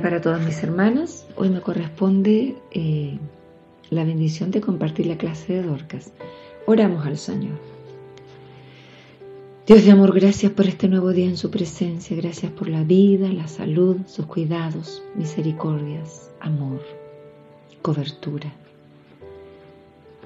[0.00, 1.26] para todas mis hermanas.
[1.36, 3.18] Hoy me corresponde eh,
[3.90, 6.12] la bendición de compartir la clase de Dorcas.
[6.66, 7.58] Oramos al Señor.
[9.66, 12.16] Dios de amor, gracias por este nuevo día en su presencia.
[12.16, 16.80] Gracias por la vida, la salud, sus cuidados, misericordias, amor,
[17.82, 18.52] cobertura.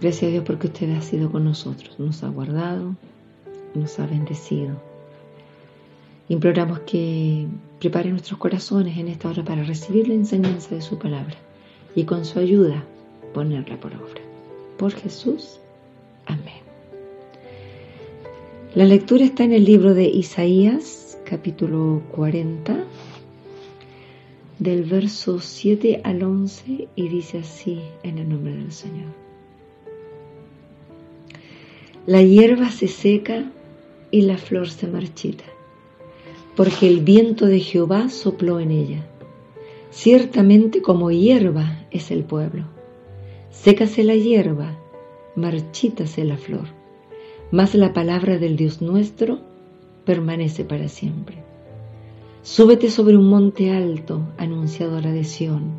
[0.01, 2.97] Gracias a Dios porque usted ha sido con nosotros, nos ha guardado,
[3.75, 4.77] nos ha bendecido.
[6.29, 7.47] Imploramos que
[7.79, 11.37] prepare nuestros corazones en esta hora para recibir la enseñanza de su palabra
[11.95, 12.85] y con su ayuda
[13.33, 14.23] ponerla por obra.
[14.77, 15.61] Por Jesús.
[16.27, 16.63] Amén.
[18.75, 22.85] La lectura está en el libro de Isaías, capítulo 40,
[24.59, 29.13] del verso 7 al 11, y dice así en el nombre del Señor.
[32.07, 33.45] La hierba se seca
[34.11, 35.45] y la flor se marchita
[36.59, 39.07] porque el viento de Jehová sopló en ella.
[39.91, 42.65] Ciertamente como hierba es el pueblo.
[43.49, 44.77] Sécase la hierba,
[45.37, 46.67] marchítase la flor,
[47.53, 49.39] mas la palabra del Dios nuestro
[50.05, 51.45] permanece para siempre.
[52.43, 55.75] Súbete sobre un monte alto, anunciadora de Sión.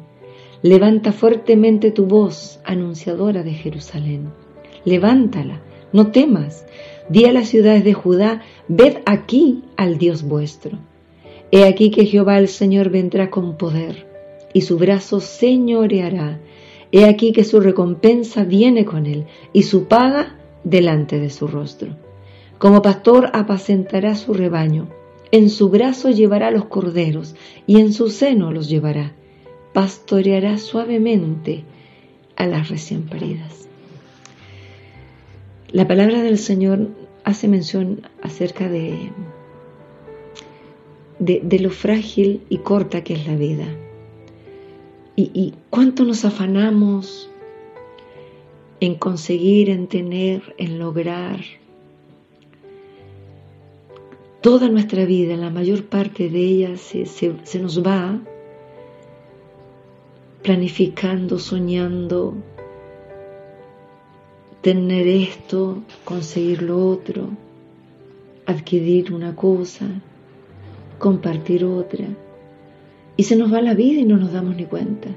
[0.62, 4.30] Levanta fuertemente tu voz, anunciadora de Jerusalén.
[4.86, 5.60] Levántala,
[5.92, 6.66] no temas,
[7.10, 10.78] Di a las ciudades de Judá, ved aquí al Dios vuestro.
[11.52, 14.08] He aquí que Jehová el Señor vendrá con poder,
[14.54, 16.40] y su brazo señoreará.
[16.92, 21.98] He aquí que su recompensa viene con él, y su paga delante de su rostro.
[22.60, 24.90] Como pastor apacentará su rebaño,
[25.32, 29.14] en su brazo llevará los corderos, y en su seno los llevará.
[29.74, 31.64] Pastoreará suavemente
[32.36, 33.68] a las recién paridas.
[35.72, 36.90] La palabra del Señor
[37.30, 39.12] hace mención acerca de,
[41.20, 43.68] de, lo frágil y corta que es la vida.
[45.16, 47.30] Y, cuánto nos afanamos
[48.80, 51.42] en conseguir, en tener, en lograr.
[54.40, 58.18] Toda nuestra vida, la mayor parte de ella se, se nos va
[60.42, 62.38] planificando, soñando,
[64.62, 67.30] tener esto, conseguir lo otro,
[68.46, 69.86] adquirir una cosa,
[70.98, 72.06] compartir otra.
[73.16, 75.10] Y se nos va la vida y no nos damos ni cuenta.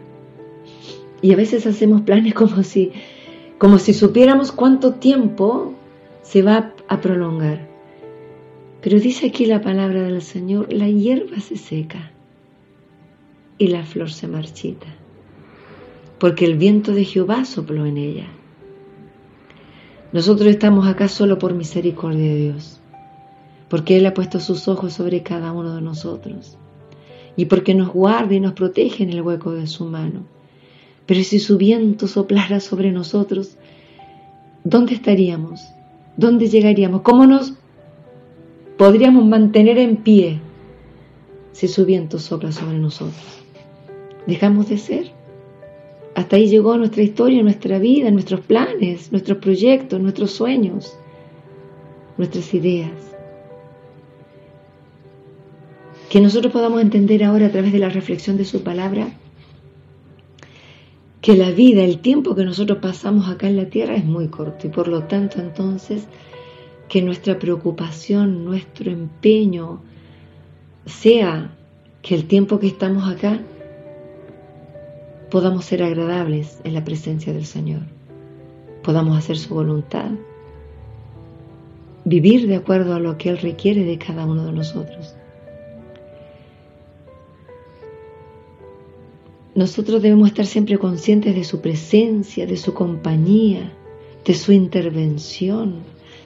[1.20, 2.92] Y a veces hacemos planes como si,
[3.58, 5.72] como si supiéramos cuánto tiempo
[6.22, 7.69] se va a prolongar.
[8.82, 12.10] Pero dice aquí la palabra del Señor, la hierba se seca
[13.59, 14.88] y la flor se marchita,
[16.19, 18.26] porque el viento de Jehová sopló en ella.
[20.12, 22.80] Nosotros estamos acá solo por misericordia de Dios,
[23.70, 26.58] porque Él ha puesto sus ojos sobre cada uno de nosotros
[27.34, 30.24] y porque nos guarda y nos protege en el hueco de su mano.
[31.06, 33.56] Pero si su viento soplara sobre nosotros,
[34.64, 35.62] ¿dónde estaríamos?
[36.18, 37.00] ¿Dónde llegaríamos?
[37.00, 37.54] ¿Cómo nos
[38.76, 40.40] podríamos mantener en pie
[41.52, 43.42] si su viento sopla sobre nosotros?
[44.26, 45.22] ¿Dejamos de ser?
[46.14, 50.96] Hasta ahí llegó nuestra historia, nuestra vida, nuestros planes, nuestros proyectos, nuestros sueños,
[52.18, 52.92] nuestras ideas.
[56.10, 59.08] Que nosotros podamos entender ahora a través de la reflexión de su palabra
[61.22, 64.66] que la vida, el tiempo que nosotros pasamos acá en la tierra es muy corto
[64.66, 66.08] y por lo tanto entonces
[66.88, 69.80] que nuestra preocupación, nuestro empeño
[70.84, 71.56] sea
[72.02, 73.40] que el tiempo que estamos acá
[75.32, 77.81] podamos ser agradables en la presencia del Señor,
[78.82, 80.10] podamos hacer su voluntad,
[82.04, 85.15] vivir de acuerdo a lo que Él requiere de cada uno de nosotros.
[89.54, 93.72] Nosotros debemos estar siempre conscientes de su presencia, de su compañía,
[94.27, 95.77] de su intervención,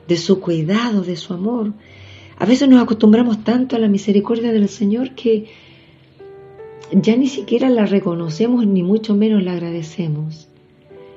[0.08, 1.74] de su cuidado, de su amor.
[2.38, 5.46] A veces nos acostumbramos tanto a la misericordia del Señor que
[6.92, 10.48] ya ni siquiera la reconocemos ni mucho menos la agradecemos.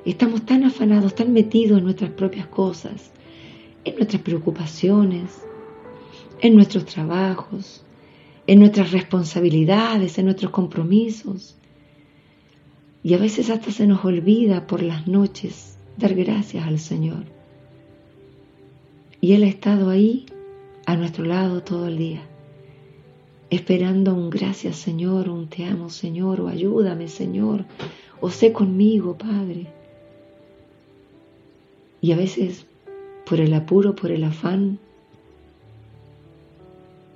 [0.06, 3.12] Estamos tan afanados, tan metidos en nuestras propias cosas,
[3.84, 5.44] en nuestras preocupaciones,
[6.42, 7.84] en nuestros trabajos,
[8.48, 11.56] en nuestras responsabilidades, en nuestros compromisos.
[13.04, 17.26] Y a veces hasta se nos olvida por las noches dar gracias al Señor.
[19.22, 20.26] Y Él ha estado ahí
[20.86, 22.22] a nuestro lado todo el día
[23.50, 27.66] esperando un gracias Señor, un te amo Señor, o ayúdame Señor,
[28.22, 29.68] o sé conmigo Padre.
[32.02, 32.66] Y a veces
[33.26, 34.80] por el apuro, por el afán,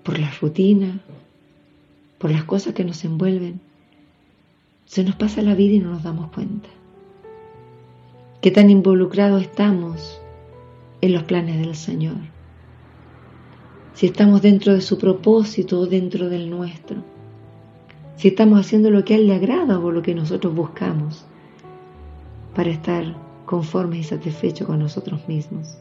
[0.03, 0.99] por la rutina,
[2.17, 3.59] por las cosas que nos envuelven,
[4.85, 6.69] se nos pasa la vida y no nos damos cuenta.
[8.41, 10.19] Qué tan involucrados estamos
[11.01, 12.17] en los planes del Señor.
[13.93, 17.03] Si estamos dentro de su propósito o dentro del nuestro.
[18.15, 21.25] Si estamos haciendo lo que a Él le agrada o lo que nosotros buscamos
[22.55, 25.77] para estar conformes y satisfechos con nosotros mismos.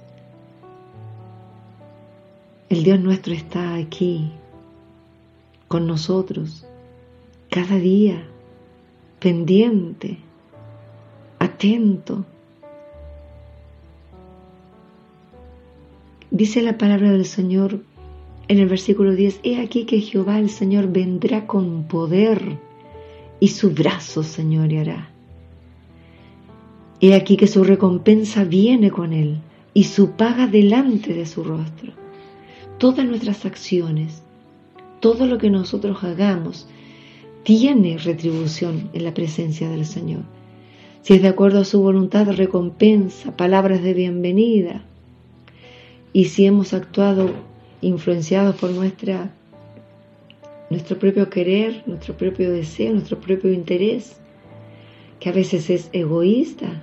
[2.68, 4.32] El Dios nuestro está aquí,
[5.68, 6.66] con nosotros,
[7.50, 8.26] cada día,
[9.20, 10.18] pendiente,
[11.38, 12.24] atento.
[16.30, 17.80] Dice la palabra del Señor
[18.52, 22.58] en el versículo 10, He aquí que Jehová el Señor vendrá con poder
[23.40, 25.08] y su brazo señoreará.
[27.00, 29.38] He aquí que su recompensa viene con él
[29.72, 31.92] y su paga delante de su rostro.
[32.76, 34.22] Todas nuestras acciones,
[35.00, 36.68] todo lo que nosotros hagamos,
[37.44, 40.24] tiene retribución en la presencia del Señor.
[41.00, 44.84] Si es de acuerdo a su voluntad, recompensa, palabras de bienvenida.
[46.12, 47.30] Y si hemos actuado
[47.82, 49.30] influenciados por nuestra,
[50.70, 54.16] nuestro propio querer, nuestro propio deseo, nuestro propio interés,
[55.20, 56.82] que a veces es egoísta,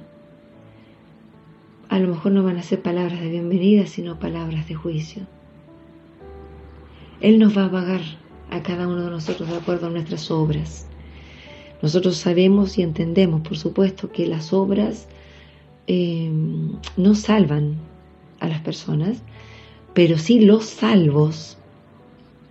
[1.89, 5.23] a lo mejor no van a ser palabras de bienvenida, sino palabras de juicio.
[7.19, 8.01] Él nos va a pagar
[8.51, 10.87] a cada uno de nosotros de acuerdo a nuestras obras.
[11.81, 15.07] Nosotros sabemos y entendemos, por supuesto, que las obras
[15.87, 16.29] eh,
[16.97, 17.77] no salvan
[18.39, 19.23] a las personas,
[19.93, 21.57] pero sí los salvos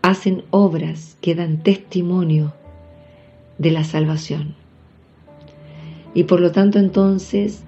[0.02, 2.54] hacen obras que dan testimonio
[3.58, 4.54] de la salvación.
[6.14, 7.62] Y por lo tanto entonces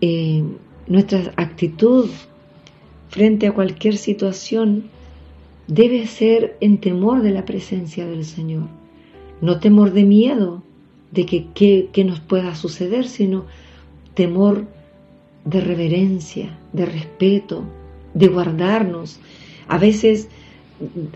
[0.00, 0.42] eh,
[0.86, 2.10] nuestra actitud
[3.08, 4.84] frente a cualquier situación
[5.66, 8.68] debe ser en temor de la presencia del Señor.
[9.40, 10.62] No temor de miedo
[11.10, 11.46] de que,
[11.92, 13.44] que, nos pueda suceder, sino
[14.14, 14.66] temor
[15.44, 17.64] de reverencia, de respeto,
[18.14, 19.20] de guardarnos.
[19.68, 20.28] A veces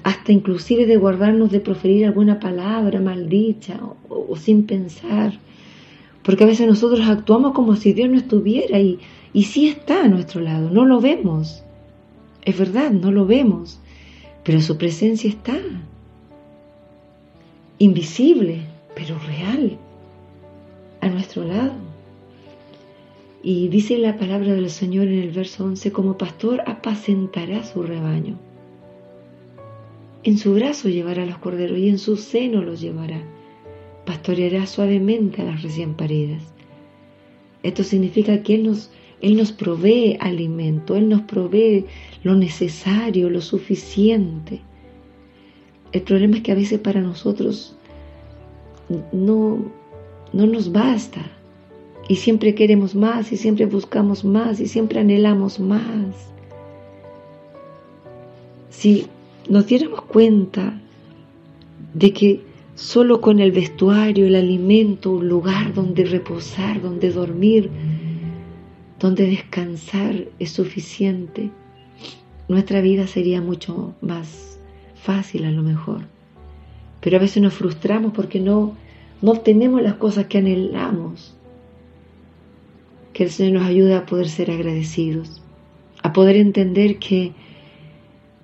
[0.04, 5.38] hasta inclusive de guardarnos de proferir alguna palabra maldicha o, sin pensar.
[6.22, 8.98] Porque a veces nosotros actuamos como si Dios no estuviera y,
[9.32, 11.62] y sí está a nuestro lado, no lo vemos.
[12.44, 13.80] Es verdad, no lo vemos
[14.48, 15.58] pero su presencia está,
[17.78, 18.62] invisible,
[18.94, 19.76] pero real,
[21.02, 21.74] a nuestro lado.
[23.50, 28.38] Y dice la palabra del Señor en el verso 11, como pastor apacentará su rebaño.
[30.22, 33.22] En su brazo llevará los corderos y en su seno los llevará.
[34.04, 36.42] Pastoreará suavemente a las recién paridas.
[37.62, 38.90] Esto significa que Él nos
[39.22, 41.86] él nos provee alimento, Él nos provee
[42.24, 44.60] lo necesario, lo suficiente.
[45.92, 47.78] El problema es que a veces para nosotros
[49.10, 49.72] no,
[50.34, 51.37] no nos basta
[52.08, 56.32] y siempre queremos más y siempre buscamos más y siempre anhelamos más.
[58.70, 59.06] Si
[59.48, 60.80] nos diéramos cuenta
[61.92, 62.40] de que
[62.74, 67.70] solo con el vestuario, el alimento, un lugar donde reposar, donde dormir,
[68.98, 71.50] donde descansar es suficiente,
[72.48, 74.58] nuestra vida sería mucho más
[74.94, 76.02] fácil a lo mejor.
[77.00, 78.74] Pero a veces nos frustramos porque no,
[79.20, 81.37] no obtenemos las cosas que anhelamos.
[83.18, 85.42] Que el Señor nos ayude a poder ser agradecidos,
[86.04, 87.32] a poder entender que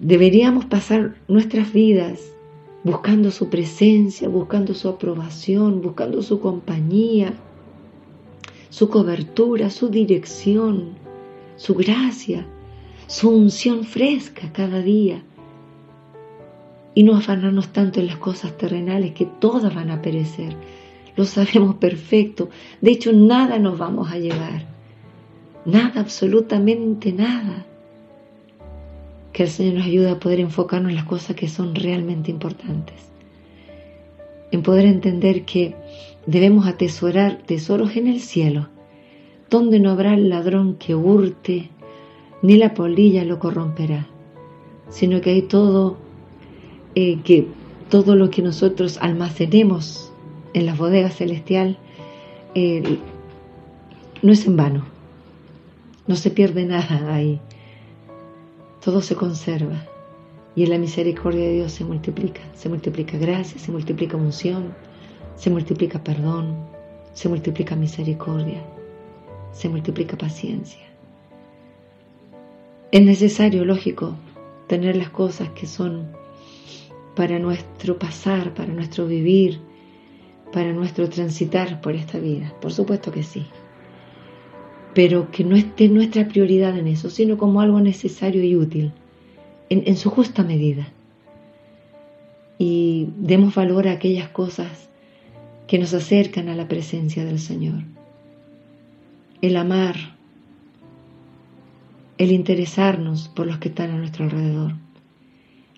[0.01, 2.33] deberíamos pasar nuestras vidas
[2.83, 7.35] buscando su presencia, buscando su aprobación, buscando su compañía,
[8.69, 10.95] su cobertura, su dirección,
[11.55, 12.45] su gracia,
[13.07, 15.23] su unción fresca cada día.
[16.97, 20.57] Y no afanarnos tanto en las cosas terrenales que todas van a perecer.
[21.17, 22.51] Lo sabemos perfecto.
[22.81, 24.67] De hecho, nada nos vamos a llevar.
[25.65, 27.67] Nada, absolutamente nada.
[29.33, 32.97] Que el Señor nos ayude a poder enfocarnos en las cosas que son realmente importantes.
[34.51, 35.75] En poder entender que
[36.27, 38.69] Debemos atesorar tesoros en el cielo,
[39.51, 41.69] donde no habrá el ladrón que hurte,
[42.41, 44.07] ni la polilla lo corromperá,
[44.89, 45.99] sino que hay todo,
[46.95, 47.47] eh, que
[47.91, 50.14] todo lo que nosotros almacenemos
[50.55, 51.79] en la bodega celestial
[52.55, 52.99] eh,
[54.23, 54.87] no es en vano,
[56.07, 57.41] no se pierde nada ahí,
[58.83, 59.85] todo se conserva.
[60.57, 64.73] Y en la misericordia de Dios se multiplica, se multiplica gracia, se multiplica unción
[65.37, 66.57] se multiplica perdón,
[67.13, 68.63] se multiplica misericordia,
[69.53, 70.83] se multiplica paciencia.
[72.93, 74.15] Es necesario, lógico,
[74.69, 76.07] tener las cosas que son
[77.17, 79.61] para nuestro pasar, para nuestro vivir,
[80.55, 83.45] para nuestro transitar por esta vida, por supuesto que sí,
[84.95, 88.93] pero que no esté nuestra prioridad en eso, sino como algo necesario y útil,
[89.69, 90.93] en, en su justa medida.
[92.57, 94.89] Y demos valor a aquellas cosas
[95.67, 97.83] que nos acercan a la presencia del Señor.
[99.41, 99.97] El amar,
[102.17, 104.84] el interesarnos por los que están a nuestro alrededor.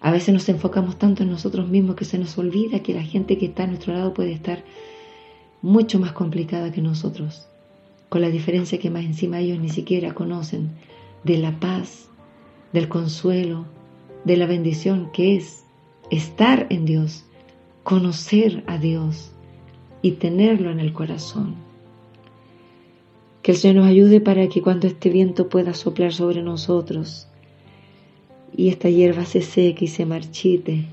[0.01, 3.39] A veces nos enfocamos tanto en nosotros mismos que se nos olvida que la gente
[3.39, 4.63] que está a nuestro lado puede estar
[5.63, 7.49] mucho más complicada que nosotros,
[8.09, 10.71] con la diferencia que más encima ellos ni siquiera conocen
[11.25, 12.09] de la paz,
[12.73, 13.65] del consuelo,
[14.25, 15.65] de la bendición que es
[16.11, 17.25] estar en Dios,
[17.83, 19.33] conocer a Dios
[20.03, 21.55] y tenerlo en el corazón.
[23.43, 27.29] Que el Señor nos ayude para que cuando este viento pueda soplar sobre nosotros
[28.57, 30.87] y esta hierba se seque y se marchite,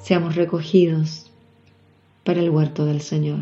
[0.00, 1.30] seamos recogidos
[2.24, 3.40] para el huerto del Señor.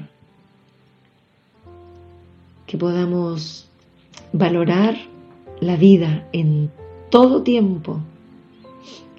[2.67, 3.69] Que podamos
[4.33, 4.97] valorar
[5.61, 6.71] la vida en
[7.11, 8.01] todo tiempo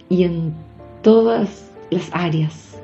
[0.09, 0.53] y en
[1.03, 2.77] todas las áreas.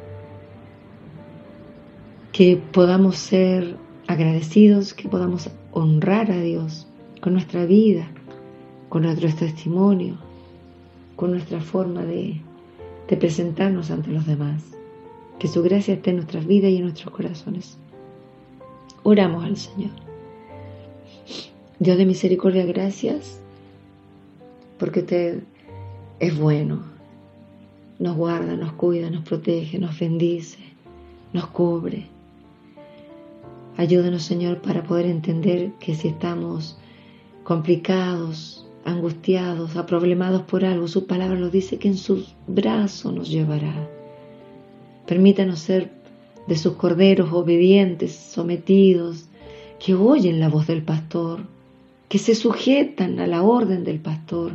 [2.32, 3.76] Que podamos ser
[4.08, 6.88] agradecidos, que podamos honrar a Dios
[7.20, 8.08] con nuestra vida,
[8.88, 10.18] con nuestro testimonio,
[11.16, 12.42] con nuestra forma de,
[13.20, 14.64] presentarnos ante los demás.
[15.38, 17.78] Que su gracia esté en nuestras vidas y en nuestros corazones.
[19.04, 19.92] Oramos al Señor.
[21.78, 23.40] Dios de misericordia, gracias,
[24.80, 25.44] porque usted
[26.20, 26.82] es bueno,
[28.00, 30.60] nos guarda, nos cuida, nos protege, nos bendice,
[31.34, 32.08] nos cubre.
[33.78, 36.78] Ayúdanos, Señor, para poder entender que si estamos
[37.44, 43.90] complicados, angustiados, aproblemados por algo, su palabra nos dice que en sus brazos nos llevará.
[45.06, 45.92] Permítanos ser
[46.48, 49.30] de sus corderos obedientes, sometidos,
[49.80, 51.42] que oyen la voz del pastor,
[52.10, 54.52] que se sujetan a la orden del pastor,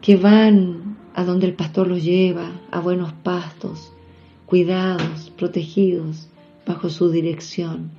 [0.00, 3.92] que van a donde el pastor los lleva, a buenos pastos,
[4.46, 6.28] cuidados, protegidos,
[6.66, 7.90] bajo su dirección.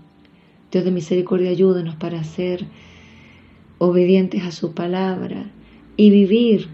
[0.72, 2.66] Dios de misericordia, ayúdanos para ser
[3.86, 5.52] obedientes a su palabra
[5.98, 6.70] y vivir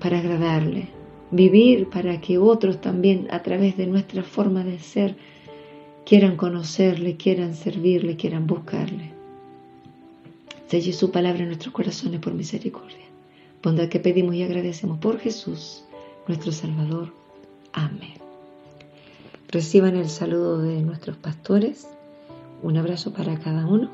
[0.00, 0.88] para agradarle,
[1.30, 5.16] vivir para que otros también a través de nuestra forma de ser
[6.04, 9.12] quieran conocerle, quieran servirle, quieran buscarle.
[10.66, 13.04] Selle su palabra en nuestros corazones por misericordia
[13.64, 15.84] bondad que pedimos y agradecemos por Jesús,
[16.28, 17.14] nuestro Salvador.
[17.72, 18.12] Amén.
[19.48, 21.88] Reciban el saludo de nuestros pastores,
[22.62, 23.90] un abrazo para cada uno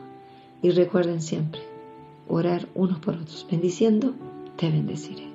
[0.61, 1.70] y recuerden siempre
[2.31, 3.47] orar unos por otros.
[3.51, 4.15] Bendiciendo,
[4.57, 5.30] te bendeciré.